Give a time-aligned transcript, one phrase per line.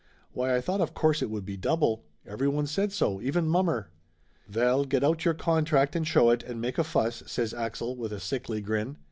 [0.31, 2.05] Why, I thought of course it would be double!
[2.25, 3.91] Everyone said so, even mommer!"
[4.47, 8.11] "Veil, get out your contract and show it and make a fuss!" says Axel with
[8.11, 8.97] a sickly grin.